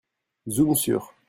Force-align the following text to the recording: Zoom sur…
Zoom 0.49 0.75
sur… 0.75 1.13